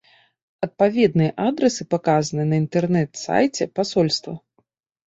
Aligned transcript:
Адпаведныя 0.67 1.31
адрасы 1.49 1.83
паказаны 1.93 2.43
на 2.55 2.61
інтэрнэт-сайце 2.63 3.73
пасольства. 3.79 4.33